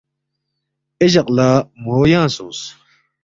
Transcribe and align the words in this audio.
اے 0.99 1.05
جق 1.13 1.27
لہ 1.35 1.49
مو 1.83 1.95
ینگ 2.11 2.29
سونگس 2.35 2.59